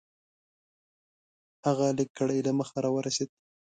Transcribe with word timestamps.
هغه 1.65 1.87
لږ 1.97 2.09
ګړی 2.17 2.39
له 2.47 2.51
مخه 2.59 2.77
راورسېد. 2.83 3.29